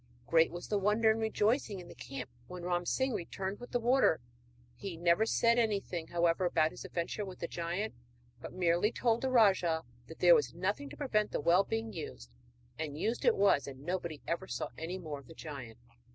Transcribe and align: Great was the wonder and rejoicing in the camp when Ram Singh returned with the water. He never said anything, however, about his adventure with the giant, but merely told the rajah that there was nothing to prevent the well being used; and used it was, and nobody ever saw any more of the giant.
Great 0.25 0.49
was 0.49 0.67
the 0.67 0.79
wonder 0.79 1.11
and 1.11 1.19
rejoicing 1.19 1.79
in 1.79 1.87
the 1.87 1.93
camp 1.93 2.27
when 2.47 2.63
Ram 2.63 2.87
Singh 2.87 3.13
returned 3.13 3.59
with 3.59 3.69
the 3.69 3.79
water. 3.79 4.19
He 4.73 4.97
never 4.97 5.27
said 5.27 5.59
anything, 5.59 6.07
however, 6.07 6.45
about 6.47 6.71
his 6.71 6.83
adventure 6.83 7.23
with 7.23 7.37
the 7.37 7.47
giant, 7.47 7.93
but 8.41 8.51
merely 8.51 8.91
told 8.91 9.21
the 9.21 9.29
rajah 9.29 9.83
that 10.07 10.17
there 10.17 10.33
was 10.33 10.55
nothing 10.55 10.89
to 10.89 10.97
prevent 10.97 11.29
the 11.31 11.39
well 11.39 11.63
being 11.63 11.93
used; 11.93 12.31
and 12.79 12.97
used 12.97 13.25
it 13.25 13.35
was, 13.37 13.67
and 13.67 13.81
nobody 13.83 14.23
ever 14.25 14.47
saw 14.47 14.69
any 14.75 14.97
more 14.97 15.19
of 15.19 15.27
the 15.27 15.35
giant. 15.35 15.77